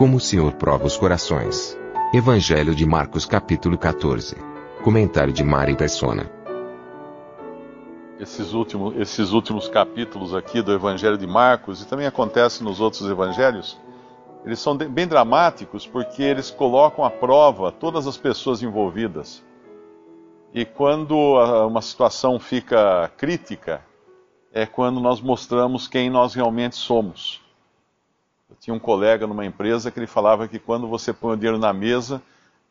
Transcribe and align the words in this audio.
Como 0.00 0.16
o 0.16 0.20
Senhor 0.20 0.54
prova 0.54 0.86
os 0.86 0.96
corações. 0.96 1.78
Evangelho 2.14 2.74
de 2.74 2.86
Marcos 2.86 3.26
capítulo 3.26 3.76
14. 3.76 4.34
Comentário 4.82 5.30
de 5.30 5.44
Mari 5.44 5.76
Persona. 5.76 6.24
Esses 8.18 8.50
esses 8.96 9.32
últimos 9.32 9.68
capítulos 9.68 10.34
aqui 10.34 10.62
do 10.62 10.72
Evangelho 10.72 11.18
de 11.18 11.26
Marcos, 11.26 11.82
e 11.82 11.86
também 11.86 12.06
acontece 12.06 12.64
nos 12.64 12.80
outros 12.80 13.10
evangelhos, 13.10 13.78
eles 14.42 14.58
são 14.58 14.74
bem 14.74 15.06
dramáticos 15.06 15.86
porque 15.86 16.22
eles 16.22 16.50
colocam 16.50 17.04
à 17.04 17.10
prova 17.10 17.70
todas 17.70 18.06
as 18.06 18.16
pessoas 18.16 18.62
envolvidas. 18.62 19.44
E 20.54 20.64
quando 20.64 21.14
uma 21.68 21.82
situação 21.82 22.40
fica 22.40 23.12
crítica, 23.18 23.84
é 24.50 24.64
quando 24.64 24.98
nós 24.98 25.20
mostramos 25.20 25.86
quem 25.86 26.08
nós 26.08 26.32
realmente 26.32 26.76
somos. 26.76 27.49
Eu 28.50 28.56
tinha 28.58 28.74
um 28.74 28.80
colega 28.80 29.28
numa 29.28 29.46
empresa 29.46 29.92
que 29.92 29.98
ele 30.00 30.08
falava 30.08 30.48
que 30.48 30.58
quando 30.58 30.88
você 30.88 31.12
põe 31.12 31.34
o 31.34 31.36
dinheiro 31.36 31.56
na 31.56 31.72
mesa, 31.72 32.20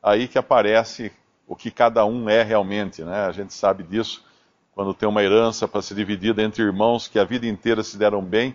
aí 0.04 0.28
que 0.28 0.38
aparece 0.38 1.10
o 1.48 1.56
que 1.56 1.72
cada 1.72 2.06
um 2.06 2.30
é 2.30 2.44
realmente, 2.44 3.02
né? 3.02 3.26
A 3.26 3.32
gente 3.32 3.54
sabe 3.54 3.84
disso 3.84 4.24
quando 4.74 4.94
tem 4.94 5.08
uma 5.08 5.24
herança 5.24 5.70
para 5.70 5.82
ser 5.82 5.96
dividida 5.96 6.44
entre 6.44 6.64
irmãos 6.64 7.08
que 7.08 7.18
a 7.18 7.24
vida 7.24 7.48
inteira 7.48 7.82
se 7.82 7.98
deram 7.98 8.22
bem 8.22 8.54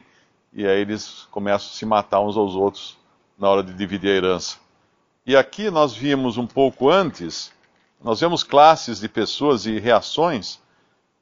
e 0.53 0.67
aí 0.67 0.81
eles 0.81 1.27
começam 1.31 1.71
a 1.71 1.73
se 1.73 1.87
matar 1.87 2.21
uns 2.21 2.37
aos 2.37 2.55
outros 2.55 2.99
na 3.39 3.49
hora 3.49 3.63
de 3.63 3.73
dividir 3.73 4.11
a 4.11 4.17
herança. 4.17 4.59
E 5.27 5.35
aqui 5.35 5.71
nós 5.71 5.95
vimos 5.95 6.37
um 6.37 6.47
pouco 6.47 6.91
antes, 6.91 7.53
nós 8.03 8.21
vemos 8.21 8.45
classes 8.45 9.01
de 9.01 9.09
pessoas 9.09 9.65
e 9.65 9.79
reações 9.79 10.61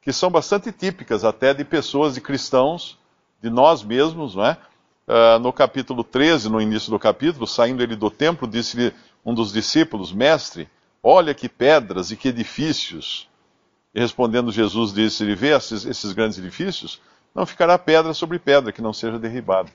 que 0.00 0.12
são 0.12 0.30
bastante 0.30 0.72
típicas 0.72 1.24
até 1.24 1.54
de 1.54 1.64
pessoas, 1.64 2.14
de 2.14 2.20
cristãos, 2.20 2.98
de 3.40 3.48
nós 3.48 3.84
mesmos, 3.84 4.34
não 4.34 4.44
é? 4.44 4.58
Uh, 5.06 5.38
no 5.40 5.52
capítulo 5.52 6.04
13, 6.04 6.48
no 6.48 6.60
início 6.60 6.90
do 6.90 6.98
capítulo, 6.98 7.46
saindo 7.46 7.82
ele 7.82 7.96
do 7.96 8.10
templo, 8.10 8.46
disse-lhe 8.46 8.92
um 9.24 9.34
dos 9.34 9.52
discípulos, 9.52 10.12
mestre, 10.12 10.68
Olha 11.02 11.34
que 11.34 11.48
pedras 11.48 12.12
e 12.12 12.16
que 12.16 12.28
edifícios. 12.28 13.28
E 13.92 14.00
respondendo 14.00 14.52
Jesus, 14.52 14.92
disse-lhe: 14.92 15.34
Vê 15.34 15.48
esses, 15.48 15.84
esses 15.84 16.12
grandes 16.12 16.38
edifícios? 16.38 17.00
Não 17.34 17.44
ficará 17.44 17.76
pedra 17.76 18.14
sobre 18.14 18.38
pedra 18.38 18.70
que 18.70 18.80
não 18.80 18.92
seja 18.92 19.18
derribada. 19.18 19.68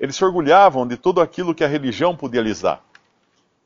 Eles 0.00 0.16
se 0.16 0.24
orgulhavam 0.24 0.86
de 0.86 0.96
tudo 0.96 1.20
aquilo 1.20 1.54
que 1.54 1.62
a 1.62 1.68
religião 1.68 2.16
podia 2.16 2.42
lhes 2.42 2.60
dar. 2.60 2.82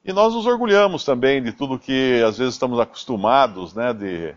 E 0.04 0.12
nós 0.12 0.34
nos 0.34 0.46
orgulhamos 0.46 1.04
também 1.04 1.42
de 1.42 1.52
tudo 1.52 1.78
que 1.78 2.22
às 2.22 2.38
vezes 2.38 2.54
estamos 2.54 2.78
acostumados, 2.78 3.74
né, 3.74 3.92
de, 3.92 4.34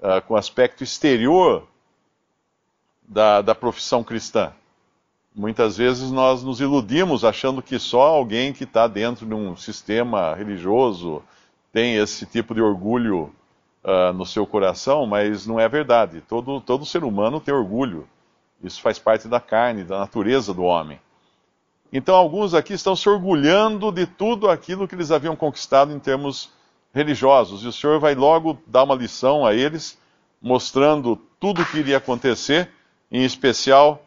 uh, 0.00 0.22
com 0.26 0.34
o 0.34 0.36
aspecto 0.36 0.84
exterior 0.84 1.66
da, 3.02 3.42
da 3.42 3.54
profissão 3.54 4.04
cristã. 4.04 4.52
Muitas 5.34 5.78
vezes 5.78 6.10
nós 6.10 6.42
nos 6.42 6.60
iludimos 6.60 7.24
achando 7.24 7.62
que 7.62 7.78
só 7.78 8.02
alguém 8.02 8.52
que 8.52 8.64
está 8.64 8.86
dentro 8.86 9.24
de 9.24 9.32
um 9.32 9.56
sistema 9.56 10.34
religioso 10.34 11.22
tem 11.72 11.96
esse 11.96 12.26
tipo 12.26 12.54
de 12.54 12.60
orgulho 12.60 13.32
uh, 13.82 14.12
no 14.12 14.26
seu 14.26 14.46
coração, 14.46 15.06
mas 15.06 15.46
não 15.46 15.58
é 15.58 15.66
verdade. 15.68 16.20
Todo, 16.28 16.60
todo 16.60 16.84
ser 16.84 17.02
humano 17.02 17.40
tem 17.40 17.54
orgulho. 17.54 18.06
Isso 18.62 18.82
faz 18.82 18.98
parte 18.98 19.26
da 19.26 19.40
carne, 19.40 19.84
da 19.84 19.98
natureza 19.98 20.52
do 20.52 20.64
homem. 20.64 21.00
Então, 21.90 22.14
alguns 22.14 22.52
aqui 22.52 22.74
estão 22.74 22.94
se 22.94 23.08
orgulhando 23.08 23.90
de 23.90 24.06
tudo 24.06 24.50
aquilo 24.50 24.86
que 24.86 24.94
eles 24.94 25.10
haviam 25.10 25.34
conquistado 25.34 25.92
em 25.92 25.98
termos 25.98 26.50
religiosos. 26.94 27.64
E 27.64 27.68
o 27.68 27.72
Senhor 27.72 27.98
vai 27.98 28.14
logo 28.14 28.58
dar 28.66 28.82
uma 28.82 28.94
lição 28.94 29.46
a 29.46 29.54
eles, 29.54 29.98
mostrando 30.40 31.16
tudo 31.40 31.62
o 31.62 31.66
que 31.66 31.78
iria 31.78 31.96
acontecer, 31.96 32.70
em 33.10 33.24
especial 33.24 34.02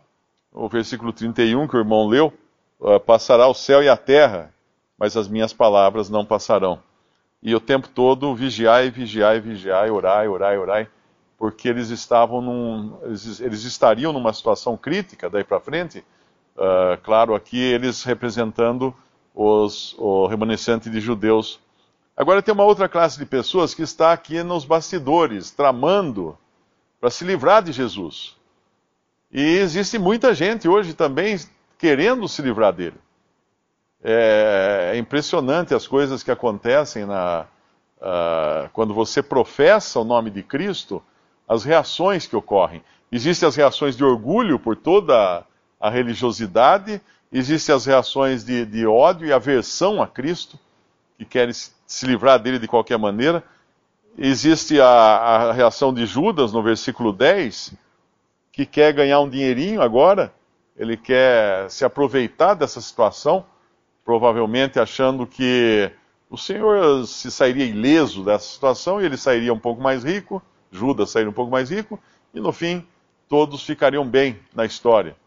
o 0.56 0.70
versículo 0.70 1.14
31 1.14 1.68
que 1.68 1.76
o 1.76 1.80
irmão 1.80 2.08
leu: 2.08 2.34
uh, 2.80 3.00
Passará 3.00 3.48
o 3.48 3.54
céu 3.54 3.84
e 3.84 3.90
a 3.90 3.98
terra, 3.98 4.54
mas 4.98 5.16
as 5.16 5.28
minhas 5.28 5.54
palavras 5.54 6.10
não 6.10 6.26
passarão 6.26 6.82
e 7.46 7.54
o 7.54 7.60
tempo 7.60 7.88
todo 7.88 8.34
vigiai, 8.34 8.90
vigiai, 8.90 9.40
vigiai, 9.40 9.92
orai, 9.92 10.28
orai, 10.28 10.58
orai, 10.58 10.88
porque 11.38 11.70
eles 11.70 11.92
estavam 11.92 12.42
num, 12.42 12.98
eles, 13.04 13.40
eles 13.40 13.64
estariam 13.64 14.12
numa 14.12 14.34
situação 14.34 14.76
crítica 14.76 15.30
daí 15.30 15.44
para 15.44 15.60
frente. 15.60 16.04
Uh, 16.58 17.00
claro, 17.04 17.36
aqui 17.36 17.60
eles 17.60 18.04
representando 18.04 18.96
os, 19.36 19.94
o 20.00 20.26
remanescente 20.26 20.90
de 20.90 21.00
judeus. 21.00 21.60
Agora 22.18 22.42
tem 22.42 22.52
uma 22.52 22.64
outra 22.64 22.90
classe 22.90 23.20
de 23.20 23.28
pessoas 23.28 23.76
que 23.76 23.84
está 23.84 24.12
aqui 24.12 24.42
nos 24.42 24.66
bastidores, 24.66 25.52
tramando 25.52 26.36
para 27.00 27.12
se 27.12 27.24
livrar 27.24 27.62
de 27.62 27.72
Jesus. 27.72 28.36
E 29.38 29.58
existe 29.58 30.00
muita 30.00 30.34
gente 30.34 30.66
hoje 30.66 30.94
também 30.94 31.38
querendo 31.78 32.26
se 32.26 32.42
livrar 32.42 32.72
dele. 32.72 32.96
É, 34.02 34.92
é 34.94 34.98
impressionante 34.98 35.74
as 35.74 35.86
coisas 35.86 36.24
que 36.24 36.32
acontecem 36.32 37.06
na, 37.06 37.46
uh, 37.98 38.70
quando 38.72 38.94
você 38.94 39.22
professa 39.22 40.00
o 40.00 40.06
nome 40.06 40.30
de 40.30 40.42
Cristo, 40.42 41.04
as 41.46 41.66
reações 41.66 42.26
que 42.26 42.34
ocorrem. 42.34 42.82
Existem 43.12 43.46
as 43.46 43.58
reações 43.58 43.98
de 43.98 44.06
orgulho 44.06 44.58
por 44.58 44.78
toda 44.78 45.46
a 45.82 45.90
religiosidade, 45.90 47.02
existem 47.30 47.76
as 47.76 47.86
reações 47.86 48.46
de, 48.46 48.66
de 48.66 48.88
ódio 48.88 49.28
e 49.28 49.34
aversão 49.34 50.02
a 50.02 50.08
Cristo, 50.08 50.58
que 51.18 51.26
querem 51.26 51.54
se 51.54 52.08
livrar 52.08 52.40
dele 52.40 52.58
de 52.58 52.70
qualquer 52.70 52.98
maneira. 52.98 53.44
Existe 54.18 54.80
a, 54.80 54.88
a 54.88 55.52
reação 55.52 55.94
de 55.94 56.06
Judas 56.06 56.54
no 56.54 56.64
versículo 56.64 57.12
10, 57.12 57.74
que 58.56 58.66
quer 58.66 58.94
ganhar 58.94 59.20
um 59.20 59.28
dinheirinho 59.28 59.82
agora, 59.82 60.34
ele 60.78 60.96
quer 60.96 61.70
se 61.70 61.84
aproveitar 61.84 62.54
dessa 62.54 62.80
situação 62.80 63.46
provavelmente 64.06 64.80
achando 64.80 65.28
que 65.28 65.92
o 66.30 66.38
Senhor 66.38 67.06
se 67.06 67.30
sairia 67.30 67.66
ileso 67.66 68.24
dessa 68.24 68.46
situação 68.46 69.02
e 69.02 69.06
ele 69.06 69.18
sairia 69.18 69.54
um 69.54 69.60
pouco 69.60 69.82
mais 69.82 70.06
rico, 70.06 70.42
Judas 70.72 71.10
sairia 71.10 71.30
um 71.30 71.34
pouco 71.34 71.52
mais 71.52 71.70
rico, 71.70 72.00
e 72.34 72.40
no 72.40 72.54
fim 72.54 72.86
todos 73.28 73.66
ficariam 73.66 74.08
bem 74.08 74.40
na 74.54 74.64
história. 74.64 75.18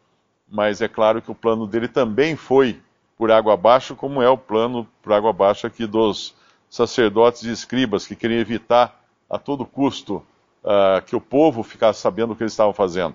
Mas 0.49 0.81
é 0.81 0.89
claro 0.89 1.21
que 1.21 1.31
o 1.31 1.35
plano 1.35 1.67
dele 1.67 1.89
também 1.89 2.35
foi 2.35 2.81
por 3.19 3.31
água 3.31 3.53
abaixo, 3.53 3.95
como 3.95 4.23
é 4.23 4.31
o 4.31 4.39
plano 4.39 4.89
por 5.03 5.13
água 5.13 5.31
abaixo 5.31 5.67
aqui 5.67 5.87
dos 5.87 6.35
sacerdotes 6.71 7.43
e 7.43 7.51
escribas, 7.51 8.07
que 8.07 8.17
queriam 8.17 8.41
evitar 8.41 9.05
a 9.29 9.39
todo 9.39 9.67
custo 9.67 10.25
uh, 10.65 11.03
que 11.05 11.17
o 11.17 11.21
povo 11.21 11.63
ficasse 11.63 12.01
sabendo 12.01 12.33
o 12.33 12.37
que 12.37 12.43
eles 12.43 12.53
estavam 12.53 12.73
fazendo. 12.73 13.15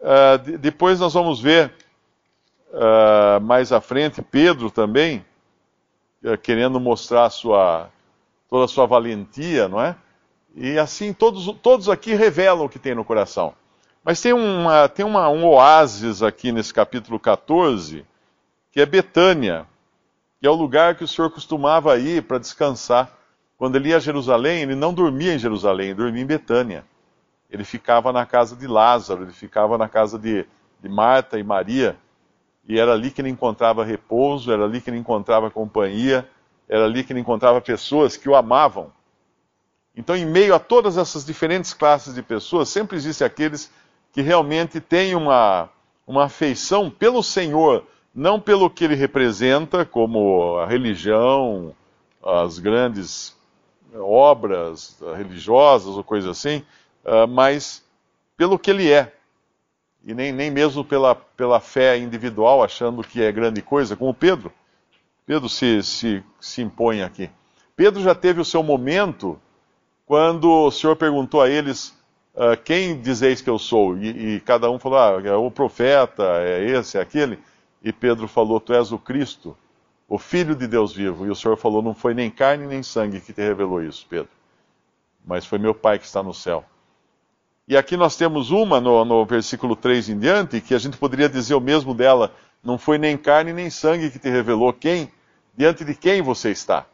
Uh, 0.00 0.58
depois 0.58 0.98
nós 1.00 1.12
vamos 1.12 1.40
ver 1.40 1.72
uh, 2.68 3.40
mais 3.40 3.72
à 3.72 3.80
frente, 3.80 4.22
Pedro 4.22 4.70
também, 4.70 5.24
querendo 6.42 6.78
mostrar 6.78 7.30
sua, 7.30 7.88
toda 8.48 8.66
a 8.66 8.68
sua 8.68 8.86
valentia, 8.86 9.68
não 9.68 9.80
é? 9.80 9.96
E 10.54 10.78
assim, 10.78 11.12
todos, 11.12 11.46
todos 11.62 11.88
aqui 11.88 12.14
revelam 12.14 12.66
o 12.66 12.68
que 12.68 12.78
tem 12.78 12.94
no 12.94 13.04
coração. 13.04 13.54
Mas 14.04 14.20
tem, 14.20 14.32
uma, 14.32 14.88
tem 14.88 15.04
uma, 15.04 15.28
um 15.28 15.44
oásis 15.46 16.22
aqui 16.22 16.52
nesse 16.52 16.72
capítulo 16.72 17.18
14, 17.18 18.04
que 18.72 18.80
é 18.80 18.86
Betânia, 18.86 19.66
que 20.40 20.46
é 20.46 20.50
o 20.50 20.54
lugar 20.54 20.94
que 20.94 21.04
o 21.04 21.08
Senhor 21.08 21.30
costumava 21.30 21.98
ir 21.98 22.22
para 22.22 22.38
descansar. 22.38 23.10
Quando 23.60 23.76
ele 23.76 23.90
ia 23.90 23.98
a 23.98 24.00
Jerusalém, 24.00 24.62
ele 24.62 24.74
não 24.74 24.94
dormia 24.94 25.34
em 25.34 25.38
Jerusalém, 25.38 25.88
ele 25.88 25.96
dormia 25.96 26.22
em 26.22 26.26
Betânia. 26.26 26.82
Ele 27.50 27.62
ficava 27.62 28.10
na 28.10 28.24
casa 28.24 28.56
de 28.56 28.66
Lázaro, 28.66 29.24
ele 29.24 29.32
ficava 29.32 29.76
na 29.76 29.86
casa 29.86 30.18
de, 30.18 30.46
de 30.82 30.88
Marta 30.88 31.38
e 31.38 31.44
Maria 31.44 31.94
e 32.66 32.78
era 32.78 32.94
ali 32.94 33.10
que 33.10 33.20
ele 33.20 33.28
encontrava 33.28 33.84
repouso, 33.84 34.50
era 34.50 34.64
ali 34.64 34.80
que 34.80 34.88
ele 34.88 34.96
encontrava 34.96 35.50
companhia, 35.50 36.26
era 36.66 36.86
ali 36.86 37.04
que 37.04 37.12
ele 37.12 37.20
encontrava 37.20 37.60
pessoas 37.60 38.16
que 38.16 38.30
o 38.30 38.34
amavam. 38.34 38.90
Então, 39.94 40.16
em 40.16 40.24
meio 40.24 40.54
a 40.54 40.58
todas 40.58 40.96
essas 40.96 41.22
diferentes 41.22 41.74
classes 41.74 42.14
de 42.14 42.22
pessoas, 42.22 42.70
sempre 42.70 42.96
existem 42.96 43.26
aqueles 43.26 43.70
que 44.10 44.22
realmente 44.22 44.80
têm 44.80 45.14
uma, 45.14 45.68
uma 46.06 46.24
afeição 46.24 46.88
pelo 46.88 47.22
Senhor, 47.22 47.84
não 48.14 48.40
pelo 48.40 48.70
que 48.70 48.84
ele 48.84 48.94
representa, 48.94 49.84
como 49.84 50.56
a 50.56 50.66
religião, 50.66 51.74
as 52.24 52.58
grandes 52.58 53.38
obras 53.94 54.98
religiosas 55.16 55.96
ou 55.96 56.04
coisas 56.04 56.30
assim, 56.30 56.64
ah, 57.04 57.26
mas 57.26 57.84
pelo 58.36 58.58
que 58.58 58.70
ele 58.70 58.90
é. 58.90 59.12
e 60.04 60.14
nem, 60.14 60.32
nem 60.32 60.50
mesmo 60.50 60.84
pela, 60.84 61.14
pela 61.14 61.60
fé 61.60 61.98
individual, 61.98 62.62
achando 62.62 63.02
que 63.02 63.22
é 63.22 63.30
grande 63.30 63.60
coisa, 63.60 63.96
como 63.96 64.14
Pedro. 64.14 64.52
Pedro 65.26 65.48
se, 65.48 65.82
se, 65.82 66.24
se 66.40 66.62
impõe 66.62 67.02
aqui. 67.02 67.30
Pedro 67.76 68.02
já 68.02 68.14
teve 68.14 68.40
o 68.40 68.44
seu 68.44 68.62
momento 68.62 69.40
quando 70.06 70.50
o 70.50 70.70
Senhor 70.70 70.96
perguntou 70.96 71.40
a 71.40 71.48
eles: 71.48 71.96
uh, 72.34 72.56
Quem 72.64 73.00
dizeis 73.00 73.40
que 73.40 73.48
eu 73.48 73.58
sou? 73.58 73.96
E, 73.96 74.36
e, 74.36 74.40
cada 74.40 74.70
um 74.70 74.78
falou: 74.78 74.98
Ah, 74.98 75.22
é 75.24 75.34
o 75.34 75.50
profeta, 75.50 76.24
é 76.40 76.64
esse, 76.64 76.98
é 76.98 77.00
aquele. 77.00 77.38
E 77.82 77.92
Pedro 77.92 78.26
falou: 78.26 78.58
Tu 78.58 78.72
és 78.72 78.90
o 78.90 78.98
Cristo, 78.98 79.56
o 80.10 80.18
Filho 80.18 80.56
de 80.56 80.66
Deus 80.66 80.92
vivo. 80.92 81.24
E 81.24 81.30
o 81.30 81.36
Senhor 81.36 81.56
falou: 81.56 81.80
Não 81.80 81.94
foi 81.94 82.12
nem 82.12 82.28
carne 82.28 82.66
nem 82.66 82.82
sangue 82.82 83.20
que 83.20 83.32
te 83.32 83.40
revelou 83.40 83.80
isso, 83.80 84.04
Pedro, 84.10 84.28
mas 85.24 85.46
foi 85.46 85.58
meu 85.58 85.72
Pai 85.72 86.00
que 86.00 86.04
está 86.04 86.20
no 86.20 86.34
céu. 86.34 86.64
E 87.68 87.76
aqui 87.76 87.96
nós 87.96 88.16
temos 88.16 88.50
uma 88.50 88.80
no, 88.80 89.04
no 89.04 89.24
versículo 89.24 89.76
3 89.76 90.08
em 90.08 90.18
diante, 90.18 90.60
que 90.60 90.74
a 90.74 90.78
gente 90.78 90.96
poderia 90.96 91.28
dizer 91.28 91.54
o 91.54 91.60
mesmo 91.60 91.94
dela: 91.94 92.34
Não 92.62 92.76
foi 92.76 92.98
nem 92.98 93.16
carne 93.16 93.52
nem 93.52 93.70
sangue 93.70 94.10
que 94.10 94.18
te 94.18 94.28
revelou 94.28 94.72
quem, 94.72 95.12
diante 95.56 95.84
de 95.84 95.94
quem 95.94 96.20
você 96.20 96.50
está. 96.50 96.84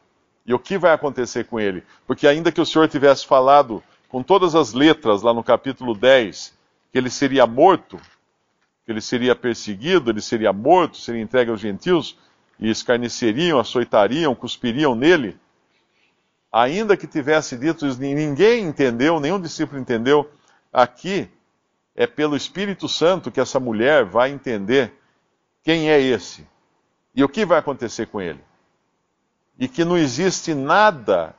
E 0.45 0.53
o 0.53 0.59
que 0.59 0.77
vai 0.77 0.93
acontecer 0.93 1.45
com 1.47 1.59
ele? 1.59 1.83
Porque 2.07 2.29
ainda 2.29 2.53
que 2.53 2.61
o 2.61 2.67
Senhor 2.67 2.87
tivesse 2.87 3.27
falado 3.27 3.83
com 4.09 4.23
todas 4.23 4.55
as 4.55 4.75
letras 4.75 5.23
lá 5.23 5.33
no 5.33 5.43
capítulo 5.43 5.95
10 5.95 6.55
que 6.93 6.99
ele 6.99 7.11
seria 7.11 7.47
morto, 7.47 7.99
que 8.85 8.93
ele 8.93 9.01
seria 9.01 9.35
perseguido, 9.35 10.11
ele 10.11 10.21
seria 10.21 10.53
morto, 10.53 10.99
seria 10.99 11.21
entregue 11.21 11.51
aos 11.51 11.61
gentios, 11.61 12.17
e 12.59 12.71
escarneceriam, 12.71 13.59
açoitariam, 13.59 14.35
cuspiriam 14.35 14.95
nele, 14.95 15.37
ainda 16.51 16.97
que 16.97 17.07
tivesse 17.07 17.57
dito 17.57 17.87
ninguém 17.99 18.65
entendeu, 18.65 19.21
nenhum 19.21 19.41
discípulo 19.41 19.81
entendeu, 19.81 20.31
Aqui 20.77 21.27
é 21.95 22.07
pelo 22.07 22.37
Espírito 22.37 22.87
Santo 22.87 23.31
que 23.31 23.41
essa 23.41 23.59
mulher 23.59 24.05
vai 24.05 24.31
entender 24.31 24.93
quem 25.63 25.91
é 25.91 25.99
esse 25.99 26.47
e 27.15 27.25
o 27.25 27.29
que 27.31 27.47
vai 27.47 27.59
acontecer 27.59 28.09
com 28.09 28.21
ele. 28.21 28.45
E 29.59 29.67
que 29.67 29.87
não 29.87 29.97
existe 29.97 30.53
nada 30.53 31.35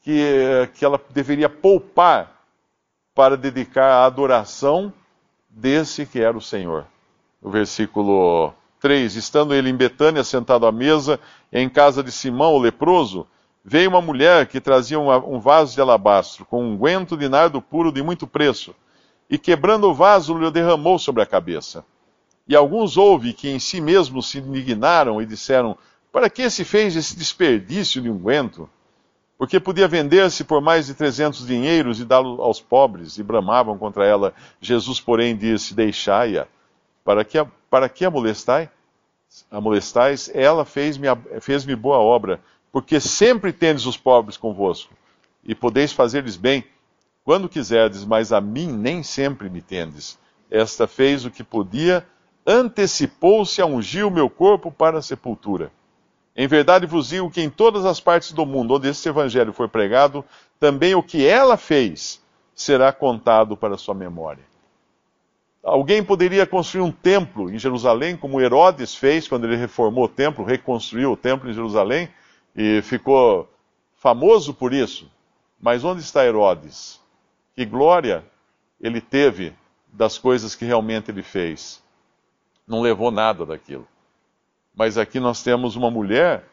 que, 0.00 0.70
que 0.72 0.86
ela 0.86 0.98
deveria 1.10 1.50
poupar 1.50 2.32
para 3.14 3.36
dedicar 3.36 3.90
à 3.90 4.06
adoração 4.06 4.90
desse 5.50 6.06
que 6.06 6.18
era 6.18 6.34
o 6.34 6.40
Senhor. 6.40 6.86
No 7.42 7.50
versículo 7.50 8.54
3: 8.80 9.16
Estando 9.16 9.54
ele 9.54 9.70
em 9.70 9.76
Betânia, 9.76 10.22
sentado 10.24 10.66
à 10.66 10.72
mesa, 10.72 11.18
em 11.52 11.68
casa 11.68 12.02
de 12.02 12.12
Simão, 12.12 12.54
o 12.54 12.58
leproso, 12.58 13.26
veio 13.64 13.90
uma 13.90 14.00
mulher 14.00 14.46
que 14.46 14.60
trazia 14.60 14.98
um 14.98 15.40
vaso 15.40 15.74
de 15.74 15.80
alabastro 15.80 16.44
com 16.44 16.64
um 16.64 16.76
guento 16.76 17.16
de 17.16 17.28
nardo 17.28 17.60
puro 17.60 17.90
de 17.90 18.02
muito 18.02 18.26
preço, 18.26 18.74
e 19.28 19.36
quebrando 19.36 19.88
o 19.88 19.94
vaso, 19.94 20.38
lhe 20.38 20.50
derramou 20.50 20.98
sobre 20.98 21.22
a 21.22 21.26
cabeça. 21.26 21.84
E 22.48 22.54
alguns 22.54 22.96
houve 22.96 23.32
que 23.32 23.48
em 23.48 23.58
si 23.58 23.80
mesmos 23.80 24.30
se 24.30 24.38
indignaram 24.38 25.20
e 25.20 25.26
disseram: 25.26 25.76
Para 26.12 26.30
que 26.30 26.48
se 26.48 26.64
fez 26.64 26.94
esse 26.94 27.16
desperdício 27.16 28.00
de 28.00 28.08
unguento? 28.08 28.70
Porque 29.36 29.60
podia 29.60 29.88
vender-se 29.88 30.44
por 30.44 30.62
mais 30.62 30.86
de 30.86 30.94
trezentos 30.94 31.46
dinheiros 31.46 32.00
e 32.00 32.04
dá-lo 32.04 32.40
aos 32.40 32.60
pobres, 32.60 33.18
e 33.18 33.22
bramavam 33.22 33.76
contra 33.76 34.06
ela. 34.06 34.32
Jesus, 34.60 35.00
porém, 35.00 35.36
disse: 35.36 35.74
Deixai-a. 35.74 36.46
Para 37.04 37.24
que 37.24 37.36
a, 37.36 37.46
para 37.70 37.88
que 37.88 38.04
a 38.04 38.10
molestai? 38.10 38.70
A 39.50 39.60
molestais? 39.60 40.30
Ela 40.34 40.64
fez-me 40.64 41.06
fez 41.40 41.64
boa 41.64 41.98
obra 41.98 42.40
porque 42.72 43.00
sempre 43.00 43.52
tendes 43.52 43.86
os 43.86 43.96
pobres 43.96 44.36
convosco, 44.36 44.92
e 45.42 45.54
podeis 45.54 45.92
fazer-lhes 45.92 46.36
bem 46.36 46.62
quando 47.24 47.48
quiserdes, 47.48 48.04
mas 48.04 48.32
a 48.32 48.40
mim 48.40 48.70
nem 48.70 49.02
sempre 49.02 49.48
me 49.48 49.62
tendes. 49.62 50.18
Esta 50.50 50.86
fez 50.86 51.24
o 51.24 51.30
que 51.30 51.42
podia, 51.42 52.06
antecipou-se 52.46 53.60
a 53.62 53.66
ungir 53.66 54.06
o 54.06 54.10
meu 54.10 54.28
corpo 54.28 54.70
para 54.70 54.98
a 54.98 55.02
sepultura. 55.02 55.72
Em 56.36 56.46
verdade 56.46 56.86
vos 56.86 57.08
digo 57.08 57.30
que 57.30 57.40
em 57.40 57.48
todas 57.48 57.84
as 57.86 57.98
partes 57.98 58.30
do 58.32 58.44
mundo 58.44 58.74
onde 58.74 58.88
este 58.88 59.08
evangelho 59.08 59.52
for 59.54 59.68
pregado, 59.68 60.22
também 60.60 60.94
o 60.94 61.02
que 61.02 61.26
ela 61.26 61.56
fez 61.56 62.22
será 62.54 62.92
contado 62.92 63.56
para 63.56 63.78
sua 63.78 63.94
memória. 63.94 64.44
Alguém 65.66 66.00
poderia 66.00 66.46
construir 66.46 66.82
um 66.82 66.92
templo 66.92 67.50
em 67.50 67.58
Jerusalém, 67.58 68.16
como 68.16 68.40
Herodes 68.40 68.94
fez 68.94 69.26
quando 69.26 69.48
ele 69.48 69.56
reformou 69.56 70.04
o 70.04 70.08
templo, 70.08 70.44
reconstruiu 70.44 71.10
o 71.10 71.16
templo 71.16 71.50
em 71.50 71.52
Jerusalém, 71.52 72.08
e 72.54 72.80
ficou 72.82 73.50
famoso 73.96 74.54
por 74.54 74.72
isso. 74.72 75.10
Mas 75.60 75.82
onde 75.82 76.02
está 76.02 76.24
Herodes? 76.24 77.00
Que 77.52 77.64
glória 77.64 78.24
ele 78.80 79.00
teve 79.00 79.52
das 79.92 80.16
coisas 80.16 80.54
que 80.54 80.64
realmente 80.64 81.10
ele 81.10 81.24
fez. 81.24 81.82
Não 82.64 82.80
levou 82.80 83.10
nada 83.10 83.44
daquilo. 83.44 83.88
Mas 84.72 84.96
aqui 84.96 85.18
nós 85.18 85.42
temos 85.42 85.74
uma 85.74 85.90
mulher 85.90 86.44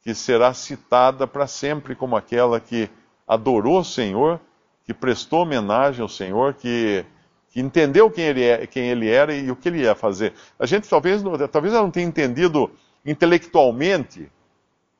que 0.00 0.14
será 0.14 0.54
citada 0.54 1.26
para 1.26 1.46
sempre 1.46 1.94
como 1.94 2.16
aquela 2.16 2.58
que 2.58 2.88
adorou 3.28 3.80
o 3.80 3.84
Senhor, 3.84 4.40
que 4.86 4.94
prestou 4.94 5.42
homenagem 5.42 6.00
ao 6.00 6.08
Senhor, 6.08 6.54
que, 6.54 7.04
que 7.54 7.60
entendeu 7.60 8.10
quem 8.10 8.24
ele, 8.24 8.42
é, 8.42 8.66
quem 8.66 8.90
ele, 8.90 9.08
era 9.08 9.34
e 9.34 9.50
o 9.50 9.56
que 9.56 9.70
ele 9.70 9.78
ia 9.78 9.94
fazer. 9.94 10.34
A 10.58 10.66
gente 10.66 10.86
talvez, 10.86 11.22
talvez 11.50 11.72
ela 11.72 11.84
não 11.84 11.90
tenha 11.90 12.06
entendido 12.06 12.70
intelectualmente 13.06 14.30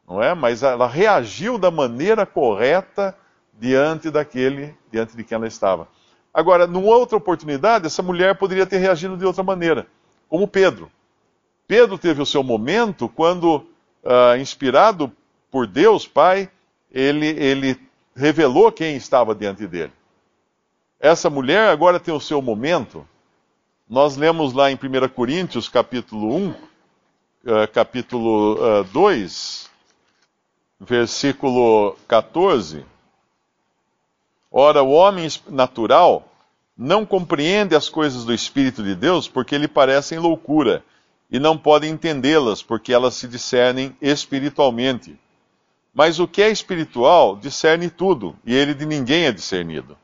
não 0.06 0.22
é? 0.22 0.34
Mas 0.34 0.62
ela 0.62 0.86
reagiu 0.86 1.58
da 1.58 1.70
maneira 1.70 2.26
correta 2.26 3.16
diante 3.58 4.10
daquele, 4.10 4.74
diante 4.90 5.16
de 5.16 5.24
quem 5.24 5.36
ela 5.36 5.46
estava. 5.46 5.88
Agora, 6.32 6.66
numa 6.66 6.94
outra 6.94 7.16
oportunidade, 7.16 7.86
essa 7.86 8.02
mulher 8.02 8.36
poderia 8.36 8.66
ter 8.66 8.78
reagido 8.78 9.16
de 9.16 9.24
outra 9.24 9.42
maneira, 9.42 9.86
como 10.28 10.48
Pedro. 10.48 10.90
Pedro 11.66 11.96
teve 11.96 12.20
o 12.20 12.26
seu 12.26 12.42
momento 12.42 13.08
quando, 13.08 13.64
uh, 14.02 14.36
inspirado 14.38 15.10
por 15.50 15.66
Deus 15.66 16.06
Pai, 16.06 16.50
ele, 16.90 17.28
ele 17.28 17.80
revelou 18.14 18.70
quem 18.70 18.96
estava 18.96 19.34
diante 19.34 19.66
dele. 19.66 19.92
Essa 21.04 21.28
mulher 21.28 21.68
agora 21.68 22.00
tem 22.00 22.14
o 22.14 22.18
seu 22.18 22.40
momento. 22.40 23.06
Nós 23.86 24.16
lemos 24.16 24.54
lá 24.54 24.70
em 24.70 24.74
1 24.74 25.06
Coríntios, 25.10 25.68
capítulo 25.68 26.34
1, 26.34 26.48
uh, 26.48 26.54
capítulo 27.74 28.54
uh, 28.54 28.84
2, 28.84 29.70
versículo 30.80 31.94
14. 32.08 32.86
Ora, 34.50 34.82
o 34.82 34.92
homem 34.92 35.28
natural 35.46 36.26
não 36.74 37.04
compreende 37.04 37.76
as 37.76 37.90
coisas 37.90 38.24
do 38.24 38.32
Espírito 38.32 38.82
de 38.82 38.94
Deus 38.94 39.28
porque 39.28 39.58
lhe 39.58 39.68
parecem 39.68 40.18
loucura, 40.18 40.82
e 41.30 41.38
não 41.38 41.58
pode 41.58 41.86
entendê-las 41.86 42.62
porque 42.62 42.94
elas 42.94 43.12
se 43.12 43.28
discernem 43.28 43.94
espiritualmente. 44.00 45.20
Mas 45.92 46.18
o 46.18 46.26
que 46.26 46.40
é 46.40 46.48
espiritual 46.48 47.36
discerne 47.36 47.90
tudo, 47.90 48.34
e 48.42 48.54
ele 48.54 48.72
de 48.72 48.86
ninguém 48.86 49.26
é 49.26 49.32
discernido. 49.32 49.98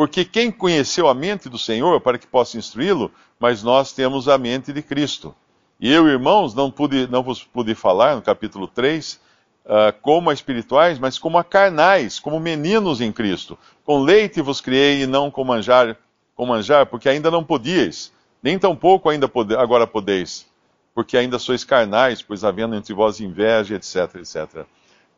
Porque 0.00 0.24
quem 0.24 0.50
conheceu 0.50 1.08
a 1.08 1.14
mente 1.14 1.46
do 1.46 1.58
Senhor 1.58 2.00
para 2.00 2.16
que 2.16 2.26
possa 2.26 2.56
instruí-lo, 2.56 3.12
mas 3.38 3.62
nós 3.62 3.92
temos 3.92 4.30
a 4.30 4.38
mente 4.38 4.72
de 4.72 4.80
Cristo. 4.80 5.34
E 5.78 5.92
eu, 5.92 6.08
irmãos, 6.08 6.54
não, 6.54 6.70
pude, 6.70 7.06
não 7.08 7.22
vos 7.22 7.44
pude 7.44 7.74
falar 7.74 8.16
no 8.16 8.22
capítulo 8.22 8.66
3 8.66 9.20
uh, 9.66 9.92
como 10.00 10.30
a 10.30 10.32
espirituais, 10.32 10.98
mas 10.98 11.18
como 11.18 11.36
a 11.36 11.44
carnais, 11.44 12.18
como 12.18 12.40
meninos 12.40 13.02
em 13.02 13.12
Cristo. 13.12 13.58
Com 13.84 14.00
leite 14.00 14.40
vos 14.40 14.58
criei 14.62 15.02
e 15.02 15.06
não 15.06 15.30
com 15.30 15.44
manjar, 15.44 15.94
com 16.34 16.46
manjar, 16.46 16.86
porque 16.86 17.06
ainda 17.06 17.30
não 17.30 17.44
podíeis, 17.44 18.10
nem 18.42 18.58
tampouco 18.58 19.10
ainda 19.10 19.28
pode, 19.28 19.54
agora 19.54 19.86
podeis, 19.86 20.46
porque 20.94 21.14
ainda 21.14 21.38
sois 21.38 21.62
carnais, 21.62 22.22
pois 22.22 22.42
havendo 22.42 22.74
entre 22.74 22.94
vós 22.94 23.20
inveja, 23.20 23.74
etc, 23.74 24.14
etc. 24.14 24.64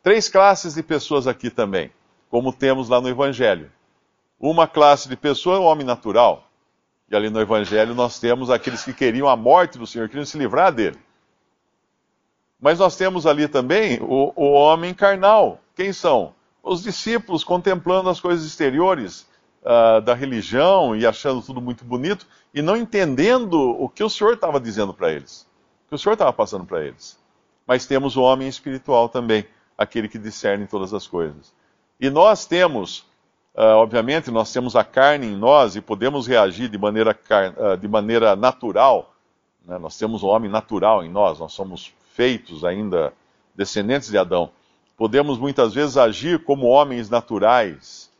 Três 0.03 0.27
classes 0.27 0.73
de 0.73 0.83
pessoas 0.83 1.25
aqui 1.25 1.49
também, 1.49 1.89
como 2.29 2.51
temos 2.51 2.89
lá 2.89 2.99
no 2.99 3.07
Evangelho. 3.07 3.71
Uma 4.45 4.67
classe 4.67 5.07
de 5.07 5.15
pessoa 5.15 5.55
é 5.55 5.59
o 5.59 5.63
homem 5.63 5.85
natural, 5.85 6.49
e 7.09 7.15
ali 7.15 7.29
no 7.29 7.39
Evangelho 7.39 7.95
nós 7.95 8.19
temos 8.19 8.49
aqueles 8.49 8.83
que 8.83 8.91
queriam 8.91 9.29
a 9.29 9.37
morte 9.37 9.77
do 9.77 9.87
Senhor, 9.87 10.09
queriam 10.09 10.25
se 10.25 10.37
livrar 10.37 10.73
dele. 10.73 10.99
Mas 12.59 12.77
nós 12.77 12.97
temos 12.97 13.25
ali 13.25 13.47
também 13.47 13.99
o, 14.01 14.33
o 14.35 14.51
homem 14.51 14.93
carnal. 14.93 15.61
Quem 15.73 15.93
são? 15.93 16.35
Os 16.61 16.83
discípulos 16.83 17.41
contemplando 17.41 18.09
as 18.09 18.19
coisas 18.19 18.45
exteriores 18.45 19.25
uh, 19.61 20.01
da 20.01 20.13
religião 20.13 20.93
e 20.93 21.07
achando 21.07 21.41
tudo 21.41 21.61
muito 21.61 21.85
bonito 21.85 22.27
e 22.53 22.61
não 22.61 22.75
entendendo 22.75 23.57
o 23.57 23.87
que 23.87 24.03
o 24.03 24.09
Senhor 24.09 24.33
estava 24.33 24.59
dizendo 24.59 24.93
para 24.93 25.09
eles, 25.09 25.47
o 25.85 25.89
que 25.89 25.95
o 25.95 25.97
Senhor 25.97 26.15
estava 26.15 26.33
passando 26.33 26.65
para 26.65 26.83
eles. 26.83 27.17
Mas 27.65 27.85
temos 27.85 28.17
o 28.17 28.21
homem 28.21 28.49
espiritual 28.49 29.07
também, 29.07 29.47
aquele 29.77 30.09
que 30.09 30.19
discerne 30.19 30.67
todas 30.67 30.93
as 30.93 31.07
coisas. 31.07 31.53
E 31.97 32.09
nós 32.09 32.45
temos, 32.45 33.05
uh, 33.55 33.77
obviamente, 33.77 34.31
nós 34.31 34.51
temos 34.51 34.75
a 34.75 34.83
carne 34.83 35.27
em 35.27 35.35
nós 35.35 35.75
e 35.75 35.81
podemos 35.81 36.27
reagir 36.27 36.69
de 36.69 36.77
maneira, 36.77 37.17
uh, 37.57 37.77
de 37.77 37.87
maneira 37.87 38.35
natural. 38.35 39.13
Né? 39.65 39.77
Nós 39.77 39.97
temos 39.97 40.23
o 40.23 40.27
homem 40.27 40.49
natural 40.49 41.03
em 41.03 41.09
nós, 41.09 41.39
nós 41.39 41.53
somos 41.53 41.93
feitos 42.13 42.63
ainda 42.63 43.13
descendentes 43.55 44.09
de 44.09 44.17
Adão, 44.17 44.49
podemos 44.97 45.37
muitas 45.37 45.73
vezes 45.73 45.97
agir 45.97 46.43
como 46.43 46.67
homens 46.67 47.09
naturais 47.09 48.11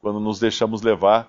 quando 0.00 0.20
nos 0.20 0.38
deixamos 0.38 0.82
levar 0.82 1.28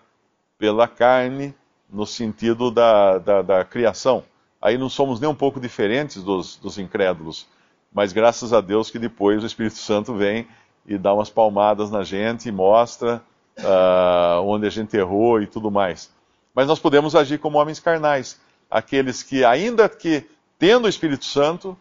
pela 0.58 0.88
carne 0.88 1.54
no 1.90 2.06
sentido 2.06 2.70
da, 2.70 3.18
da, 3.18 3.42
da 3.42 3.66
criação. 3.66 4.24
Aí 4.62 4.78
não 4.78 4.90
somos 4.90 5.20
nem 5.20 5.30
um 5.30 5.36
pouco 5.36 5.60
diferentes 5.60 6.22
dos, 6.22 6.58
dos 6.58 6.78
incrédulos, 6.78 7.48
mas 7.92 8.14
graças 8.14 8.54
a 8.54 8.62
Deus 8.62 8.92
que 8.92 9.00
depois 9.00 9.42
o 9.42 9.48
Espírito 9.48 9.78
Santo 9.78 10.14
vem 10.14 10.48
e 10.86 10.98
dá 10.98 11.14
umas 11.14 11.30
palmadas 11.30 11.90
na 11.90 12.04
gente 12.04 12.50
e 12.50 12.52
mostra 12.52 13.22
uh, 13.64 14.42
onde 14.44 14.68
a 14.68 14.70
gente 14.70 14.96
errou 14.96 15.42
e 15.42 15.48
tudo 15.48 15.72
mais. 15.72 16.12
Mas 16.54 16.68
nós 16.68 16.80
podemos 16.80 17.16
agir 17.16 17.40
como 17.40 17.58
homens 17.58 17.80
carnais, 17.80 18.40
aqueles 18.70 19.24
que, 19.24 19.44
ainda 19.46 19.88
que 19.88 20.26
tendo 20.58 20.86
o 20.86 20.90
Espírito 20.90 21.26
Santo, 21.26 21.78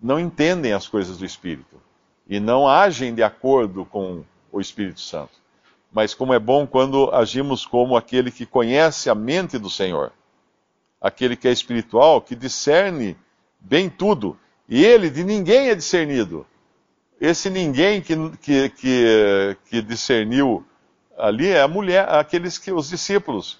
não 0.00 0.18
entendem 0.18 0.72
as 0.72 0.86
coisas 0.88 1.18
do 1.18 1.24
Espírito 1.24 1.80
e 2.28 2.38
não 2.38 2.68
agem 2.68 3.14
de 3.14 3.22
acordo 3.22 3.84
com 3.84 4.22
o 4.52 4.60
Espírito 4.60 5.00
Santo. 5.00 5.32
Mas 5.92 6.14
como 6.14 6.34
é 6.34 6.38
bom 6.38 6.66
quando 6.66 7.10
agimos 7.12 7.64
como 7.64 7.96
aquele 7.96 8.30
que 8.30 8.44
conhece 8.44 9.08
a 9.08 9.14
mente 9.14 9.58
do 9.58 9.70
Senhor, 9.70 10.12
aquele 11.00 11.36
que 11.36 11.48
é 11.48 11.52
espiritual, 11.52 12.20
que 12.20 12.36
discerne 12.36 13.16
bem 13.58 13.88
tudo, 13.88 14.38
e 14.68 14.84
ele 14.84 15.08
de 15.08 15.24
ninguém 15.24 15.70
é 15.70 15.74
discernido. 15.74 16.46
Esse 17.20 17.48
ninguém 17.48 18.00
que, 18.00 18.14
que, 18.42 18.68
que, 18.70 19.56
que 19.68 19.82
discerniu 19.82 20.64
ali 21.18 21.48
é 21.48 21.60
a 21.60 21.68
mulher, 21.68 22.08
aqueles 22.08 22.56
que 22.56 22.72
os 22.72 22.88
discípulos. 22.88 23.58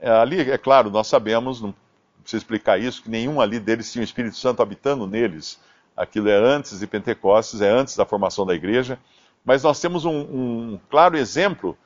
É, 0.00 0.10
ali, 0.10 0.40
é 0.40 0.58
claro, 0.58 0.90
nós 0.90 1.06
sabemos, 1.06 1.60
não 1.60 1.74
precisa 2.20 2.42
explicar 2.42 2.78
isso, 2.78 3.02
que 3.02 3.08
nenhum 3.08 3.40
ali 3.40 3.58
deles 3.58 3.90
tinha 3.90 4.02
o 4.02 4.04
Espírito 4.04 4.36
Santo 4.36 4.60
habitando 4.60 5.06
neles. 5.06 5.58
Aquilo 5.96 6.28
é 6.28 6.36
antes 6.36 6.78
de 6.78 6.86
Pentecostes, 6.86 7.60
é 7.60 7.70
antes 7.70 7.96
da 7.96 8.04
formação 8.04 8.44
da 8.44 8.54
igreja. 8.54 8.98
Mas 9.44 9.62
nós 9.62 9.80
temos 9.80 10.04
um, 10.04 10.20
um 10.20 10.80
claro 10.90 11.16
exemplo 11.16 11.76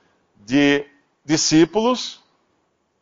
de 0.45 0.85
discípulos, 1.25 2.21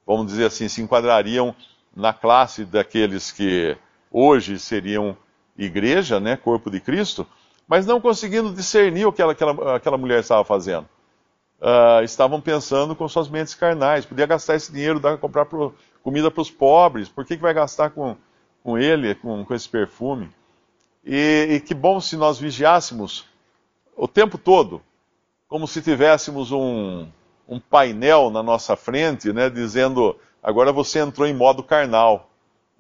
vamos 0.06 0.26
dizer 0.26 0.46
assim, 0.46 0.68
se 0.68 0.82
enquadrariam 0.82 1.54
na 1.94 2.12
classe 2.12 2.64
daqueles 2.64 3.32
que 3.32 3.76
hoje 4.10 4.58
seriam 4.58 5.16
igreja, 5.56 6.20
né, 6.20 6.36
corpo 6.36 6.70
de 6.70 6.80
Cristo, 6.80 7.26
mas 7.66 7.86
não 7.86 8.00
conseguindo 8.00 8.52
discernir 8.52 9.06
o 9.06 9.12
que 9.12 9.22
aquela, 9.22 9.76
aquela 9.76 9.96
mulher 9.98 10.20
estava 10.20 10.44
fazendo. 10.44 10.88
Uh, 11.60 12.02
estavam 12.02 12.40
pensando 12.40 12.96
com 12.96 13.06
suas 13.06 13.28
mentes 13.28 13.54
carnais. 13.54 14.06
Podia 14.06 14.24
gastar 14.24 14.54
esse 14.56 14.72
dinheiro, 14.72 14.98
dar 14.98 15.18
comprar 15.18 15.44
pro, 15.44 15.74
comida 16.02 16.30
para 16.30 16.40
os 16.40 16.50
pobres. 16.50 17.08
Por 17.08 17.24
que, 17.24 17.36
que 17.36 17.42
vai 17.42 17.52
gastar 17.52 17.90
com, 17.90 18.16
com 18.62 18.78
ele, 18.78 19.14
com, 19.14 19.44
com 19.44 19.54
esse 19.54 19.68
perfume? 19.68 20.30
E, 21.04 21.48
e, 21.50 21.60
que 21.60 21.74
bom 21.74 22.00
se 22.00 22.16
nós 22.16 22.38
vigiássemos 22.38 23.26
o 23.94 24.08
tempo 24.08 24.38
todo, 24.38 24.80
como 25.48 25.66
se 25.66 25.82
tivéssemos 25.82 26.50
um, 26.50 27.06
um 27.46 27.60
painel 27.60 28.30
na 28.30 28.42
nossa 28.42 28.74
frente, 28.74 29.30
né, 29.30 29.50
dizendo: 29.50 30.16
agora 30.42 30.72
você 30.72 31.00
entrou 31.00 31.26
em 31.26 31.34
modo 31.34 31.62
carnal, 31.62 32.30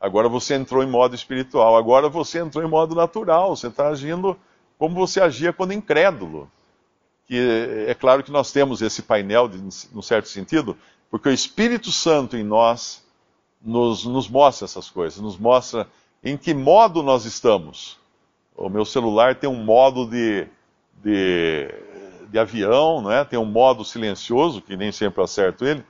agora 0.00 0.26
você 0.26 0.54
entrou 0.54 0.82
em 0.82 0.88
modo 0.88 1.14
espiritual, 1.14 1.76
agora 1.76 2.08
você 2.08 2.38
entrou 2.38 2.64
em 2.64 2.68
modo 2.68 2.94
natural. 2.94 3.54
Você 3.54 3.66
está 3.66 3.88
agindo 3.88 4.38
como 4.78 4.94
você 4.94 5.20
agia 5.20 5.52
quando 5.52 5.74
incrédulo 5.74 6.50
que 7.30 7.86
é 7.86 7.94
claro 7.94 8.24
que 8.24 8.32
nós 8.32 8.50
temos 8.50 8.82
esse 8.82 9.02
painel, 9.02 9.46
de, 9.46 9.72
certo 10.02 10.28
sentido, 10.28 10.76
porque 11.08 11.28
o 11.28 11.32
Espírito 11.32 11.92
Santo 11.92 12.36
em 12.36 12.42
nós 12.42 13.04
nos, 13.62 14.04
nos 14.04 14.28
mostra 14.28 14.64
essas 14.64 14.90
coisas, 14.90 15.20
nos 15.20 15.38
mostra 15.38 15.86
em 16.24 16.36
que 16.36 16.52
modo 16.52 17.04
nós 17.04 17.24
estamos. 17.26 17.96
O 18.56 18.68
meu 18.68 18.84
celular 18.84 19.36
tem 19.36 19.48
um 19.48 19.62
modo 19.62 20.06
de, 20.06 20.48
de, 21.04 21.72
de 22.28 22.36
avião, 22.36 23.08
é? 23.08 23.24
tem 23.24 23.38
um 23.38 23.44
modo 23.44 23.84
silencioso, 23.84 24.60
que 24.60 24.76
nem 24.76 24.90
sempre 24.90 25.22
acerto 25.22 25.64
ele, 25.64 25.84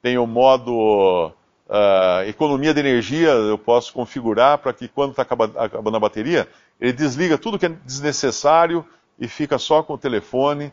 tem 0.00 0.16
o 0.16 0.22
um 0.22 0.26
modo 0.26 1.30
uh, 1.68 2.26
economia 2.26 2.72
de 2.72 2.80
energia, 2.80 3.28
eu 3.28 3.58
posso 3.58 3.92
configurar 3.92 4.56
para 4.56 4.72
que 4.72 4.88
quando 4.88 5.10
está 5.10 5.24
acabando 5.24 5.96
a 5.98 6.00
bateria, 6.00 6.48
ele 6.80 6.94
desliga 6.94 7.36
tudo 7.36 7.58
que 7.58 7.66
é 7.66 7.68
desnecessário 7.68 8.82
e 9.20 9.28
fica 9.28 9.58
só 9.58 9.82
com 9.82 9.92
o 9.92 9.98
telefone. 9.98 10.72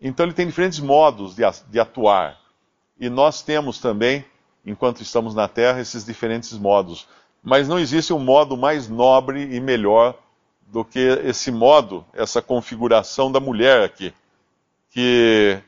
Então 0.00 0.24
ele 0.24 0.32
tem 0.32 0.46
diferentes 0.46 0.78
modos 0.78 1.34
de, 1.34 1.80
atuar. 1.80 2.38
E 2.98 3.10
nós 3.10 3.42
temos 3.42 3.78
também, 3.78 4.24
enquanto 4.64 5.02
estamos 5.02 5.34
na 5.34 5.48
Terra, 5.48 5.80
esses 5.80 6.04
diferentes 6.04 6.56
modos. 6.56 7.08
Mas 7.42 7.66
não 7.66 7.78
existe 7.78 8.12
um 8.12 8.20
modo 8.20 8.56
mais 8.56 8.88
nobre 8.88 9.54
e 9.54 9.60
melhor 9.60 10.16
do 10.68 10.84
que 10.84 11.00
esse 11.24 11.50
modo, 11.50 12.04
essa 12.14 12.40
configuração 12.40 13.30
da 13.30 13.40
mulher 13.40 13.82
aqui, 13.82 14.14
que 14.90 15.60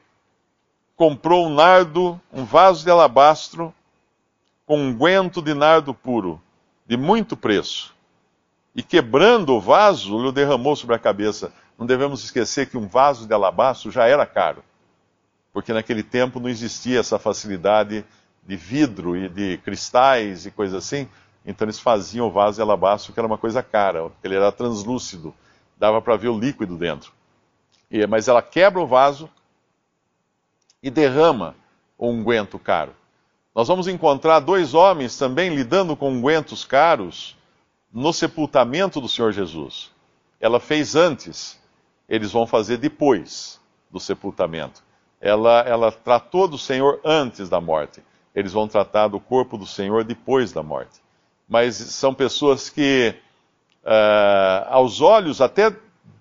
comprou 0.97 1.47
um 1.47 1.55
nardo, 1.55 2.19
um 2.33 2.45
vaso 2.45 2.85
de 2.85 2.91
alabastro 2.91 3.75
com 4.65 4.79
um 4.79 4.97
guento 4.97 5.43
de 5.43 5.53
nardo 5.53 5.93
puro, 5.93 6.41
de 6.87 6.97
muito 6.97 7.37
preço, 7.37 7.95
e 8.75 8.83
quebrando 8.83 9.55
o 9.55 9.61
vaso, 9.61 10.19
lhe 10.25 10.33
derramou 10.33 10.75
sobre 10.75 10.97
a 10.97 10.99
cabeça. 10.99 11.53
Não 11.79 11.87
devemos 11.87 12.23
esquecer 12.23 12.69
que 12.69 12.77
um 12.77 12.87
vaso 12.87 13.27
de 13.27 13.35
alabastro 13.35 13.91
já 13.91 14.07
era 14.07 14.25
caro, 14.25 14.63
porque 15.53 15.73
naquele 15.73 16.03
tempo 16.03 16.39
não 16.39 16.49
existia 16.49 17.01
essa 17.01 17.19
facilidade 17.19 18.05
de 18.47 18.57
vidro 18.57 19.17
e 19.17 19.29
de 19.29 19.59
cristais 19.59 20.47
e 20.47 20.51
coisas 20.51 20.85
assim. 20.85 21.09
Então 21.45 21.67
eles 21.67 21.79
faziam 21.79 22.27
o 22.27 22.31
vaso 22.31 22.57
de 22.57 22.63
alabastro, 22.63 23.13
que 23.13 23.21
era 23.21 23.27
uma 23.27 23.39
coisa 23.39 23.63
cara, 23.63 24.11
ele 24.23 24.35
era 24.35 24.53
translúcido, 24.53 25.35
dava 25.77 26.01
para 26.01 26.17
ver 26.17 26.29
o 26.29 26.39
líquido 26.39 26.77
dentro. 26.77 27.13
E, 27.91 28.07
mas 28.07 28.29
ela 28.29 28.41
quebra 28.41 28.81
o 28.81 28.87
vaso 28.87 29.29
e 30.83 30.91
derrama 30.91 31.55
o 31.99 32.09
unguento 32.09 32.59
caro. 32.59 32.95
Nós 33.55 33.69
vamos 33.69 33.87
encontrar 33.87 34.41
dois 34.41 34.75
homens 34.75 35.17
também 35.17 35.55
lidando 35.55 35.95
com 35.95 36.11
ungüentos 36.11 36.65
caros 36.65 37.37
no 37.93 38.13
sepultamento 38.13 39.01
do 39.01 39.09
Senhor 39.09 39.33
Jesus. 39.33 39.93
Ela 40.41 40.59
fez 40.59 40.97
antes 40.97 41.61
eles 42.09 42.33
vão 42.33 42.47
fazer 42.47 42.77
depois 42.77 43.61
do 43.91 43.99
sepultamento. 43.99 44.83
Ela, 45.21 45.61
ela 45.61 45.93
tratou 45.93 46.47
do 46.47 46.59
Senhor 46.59 47.01
antes 47.05 47.49
da 47.49 47.61
morte. 47.61 48.03
Eles 48.35 48.53
vão 48.53 48.69
tratar 48.69 49.09
do 49.09 49.21
corpo 49.21 49.57
do 49.57 49.67
Senhor 49.67 50.05
depois 50.05 50.53
da 50.53 50.63
morte. 50.63 51.01
Mas 51.49 51.77
são 51.77 52.13
pessoas 52.13 52.69
que, 52.69 53.15
uh, 53.85 54.69
aos 54.69 55.01
olhos 55.01 55.41
até 55.41 55.71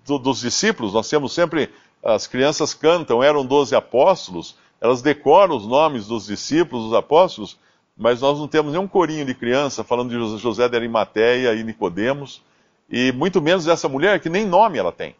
do, 0.06 0.18
dos 0.18 0.40
discípulos, 0.40 0.92
nós 0.92 1.08
temos 1.08 1.32
sempre, 1.32 1.70
as 2.02 2.26
crianças 2.26 2.72
cantam, 2.72 3.22
eram 3.22 3.44
doze 3.44 3.74
apóstolos, 3.74 4.56
elas 4.80 5.02
decoram 5.02 5.56
os 5.56 5.66
nomes 5.66 6.06
dos 6.06 6.26
discípulos, 6.26 6.84
dos 6.84 6.94
apóstolos, 6.94 7.58
mas 7.96 8.20
nós 8.20 8.38
não 8.38 8.48
temos 8.48 8.72
nenhum 8.72 8.88
corinho 8.88 9.24
de 9.24 9.34
criança 9.34 9.82
falando 9.84 10.10
de 10.10 10.38
José 10.38 10.68
de 10.68 10.76
Arimateia 10.76 11.54
e 11.54 11.64
Nicodemos, 11.64 12.42
e 12.88 13.12
muito 13.12 13.40
menos 13.40 13.64
dessa 13.64 13.88
mulher 13.88 14.20
que 14.20 14.28
nem 14.28 14.46
nome 14.46 14.78
ela 14.78 14.92
tem. 14.92 15.16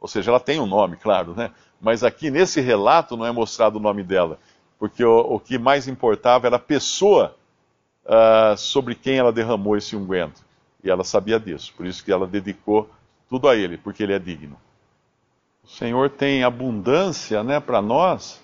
Ou 0.00 0.08
seja, 0.08 0.30
ela 0.30 0.40
tem 0.40 0.60
um 0.60 0.66
nome, 0.66 0.96
claro, 0.96 1.34
né? 1.34 1.50
Mas 1.80 2.02
aqui 2.02 2.30
nesse 2.30 2.60
relato 2.60 3.16
não 3.16 3.26
é 3.26 3.32
mostrado 3.32 3.78
o 3.78 3.82
nome 3.82 4.02
dela, 4.02 4.38
porque 4.78 5.04
o, 5.04 5.18
o 5.18 5.40
que 5.40 5.58
mais 5.58 5.88
importava 5.88 6.46
era 6.46 6.56
a 6.56 6.60
pessoa 6.60 7.34
uh, 8.04 8.56
sobre 8.56 8.94
quem 8.94 9.18
ela 9.18 9.32
derramou 9.32 9.76
esse 9.76 9.96
unguento. 9.96 10.44
E 10.82 10.90
ela 10.90 11.04
sabia 11.04 11.40
disso, 11.40 11.72
por 11.76 11.86
isso 11.86 12.04
que 12.04 12.12
ela 12.12 12.26
dedicou 12.26 12.88
tudo 13.28 13.48
a 13.48 13.56
ele, 13.56 13.76
porque 13.76 14.02
ele 14.02 14.14
é 14.14 14.18
digno. 14.18 14.56
O 15.62 15.68
Senhor 15.68 16.08
tem 16.08 16.44
abundância 16.44 17.42
né, 17.42 17.60
para 17.60 17.82
nós 17.82 18.40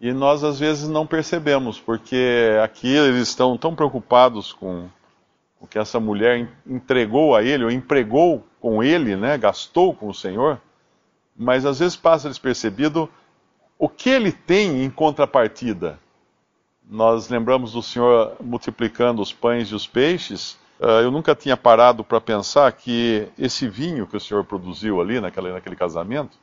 e 0.00 0.12
nós 0.12 0.42
às 0.42 0.58
vezes 0.58 0.88
não 0.88 1.06
percebemos, 1.06 1.78
porque 1.78 2.58
aqui 2.62 2.88
eles 2.88 3.28
estão 3.28 3.56
tão 3.58 3.74
preocupados 3.74 4.52
com 4.52 4.88
o 5.62 5.66
que 5.66 5.78
essa 5.78 6.00
mulher 6.00 6.48
entregou 6.66 7.36
a 7.36 7.42
ele, 7.44 7.62
ou 7.62 7.70
empregou 7.70 8.44
com 8.60 8.82
ele, 8.82 9.14
né, 9.14 9.38
gastou 9.38 9.94
com 9.94 10.08
o 10.08 10.14
Senhor, 10.14 10.60
mas 11.36 11.64
às 11.64 11.78
vezes 11.78 11.94
passa 11.94 12.28
despercebido 12.28 13.08
o 13.78 13.88
que 13.88 14.10
ele 14.10 14.32
tem 14.32 14.82
em 14.82 14.90
contrapartida. 14.90 16.00
Nós 16.84 17.28
lembramos 17.28 17.72
do 17.72 17.82
Senhor 17.82 18.34
multiplicando 18.40 19.22
os 19.22 19.32
pães 19.32 19.68
e 19.68 19.74
os 19.74 19.86
peixes. 19.86 20.58
Uh, 20.80 21.00
eu 21.04 21.12
nunca 21.12 21.32
tinha 21.32 21.56
parado 21.56 22.02
para 22.02 22.20
pensar 22.20 22.70
que 22.72 23.28
esse 23.38 23.68
vinho 23.68 24.06
que 24.06 24.16
o 24.16 24.20
Senhor 24.20 24.44
produziu 24.44 25.00
ali 25.00 25.20
naquele, 25.20 25.52
naquele 25.52 25.76
casamento, 25.76 26.36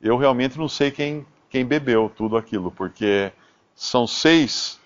eu 0.00 0.16
realmente 0.16 0.56
não 0.58 0.68
sei 0.68 0.90
quem, 0.90 1.26
quem 1.50 1.64
bebeu 1.64 2.10
tudo 2.14 2.38
aquilo, 2.38 2.70
porque 2.70 3.30
são 3.74 4.06
seis, 4.06 4.80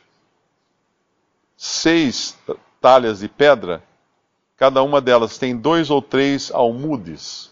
seis 1.56 2.36
talhas 2.80 3.20
de 3.20 3.28
pedra, 3.28 3.82
cada 4.56 4.82
uma 4.82 5.00
delas 5.00 5.38
tem 5.38 5.56
dois 5.56 5.90
ou 5.90 6.00
três 6.00 6.50
almudes. 6.50 7.50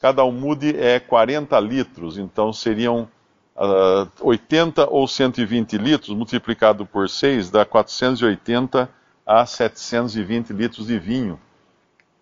Cada 0.00 0.22
almude 0.22 0.76
é 0.78 0.98
40 0.98 1.58
litros, 1.60 2.16
então 2.16 2.52
seriam 2.52 3.08
uh, 3.56 4.02
ah, 4.06 4.08
80 4.20 4.88
ou 4.88 5.06
120 5.06 5.76
litros, 5.76 6.16
multiplicado 6.16 6.86
por 6.86 7.08
6, 7.08 7.50
dá 7.50 7.64
480 7.64 8.88
a 9.26 9.46
720 9.46 10.52
litros 10.52 10.86
de 10.86 10.98
vinho 10.98 11.38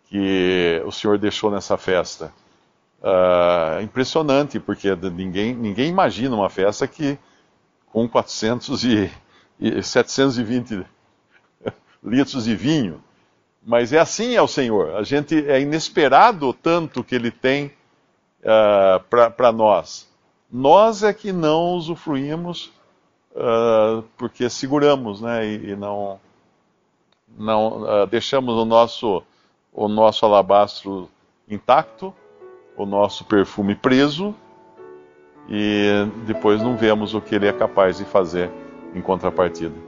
que 0.09 0.83
o 0.85 0.91
Senhor 0.91 1.19
deixou 1.19 1.51
nessa 1.51 1.77
festa. 1.77 2.33
Uh, 3.01 3.81
impressionante, 3.83 4.59
porque 4.59 4.89
ninguém, 5.13 5.55
ninguém 5.55 5.89
imagina 5.89 6.35
uma 6.35 6.51
festa 6.51 6.89
que 6.89 7.17
com 7.93 8.09
400 8.09 8.85
e 8.85 9.11
720 9.83 10.85
litros 12.03 12.45
de 12.45 12.55
vinho. 12.55 13.03
Mas 13.65 13.93
é 13.93 13.99
assim 13.99 14.35
é 14.35 14.43
o 14.43 14.49
Senhor. 14.49 14.97
A 14.97 15.03
gente 15.03 15.49
é 15.49 15.61
inesperado 15.61 16.53
tanto 16.53 17.05
que 17.05 17.15
Ele 17.15 17.31
tem 17.31 17.73
uh, 18.41 19.31
para 19.37 19.53
nós. 19.53 20.09
Nós 20.51 21.03
é 21.03 21.13
que 21.13 21.33
não 21.33 21.75
usufruímos 21.75 22.73
uh, 23.33 24.03
porque 24.17 24.49
seguramos, 24.49 25.21
né? 25.21 25.47
E, 25.47 25.71
e 25.71 25.77
não, 25.77 26.19
não 27.37 27.83
uh, 27.83 28.07
deixamos 28.07 28.55
o 28.55 28.65
nosso, 28.65 29.23
o 29.73 29.89
nosso 29.89 30.25
alabastro 30.25 31.09
intacto, 31.49 32.15
o 32.77 32.87
nosso 32.87 33.25
perfume 33.25 33.75
preso 33.75 34.35
e 35.49 36.07
depois 36.27 36.63
não 36.63 36.77
vemos 36.77 37.15
o 37.15 37.21
que 37.21 37.35
Ele 37.35 37.47
é 37.47 37.53
capaz 37.53 37.99
de 37.99 38.05
fazer 38.05 38.51
em 38.95 39.01
contrapartida. 39.01 39.88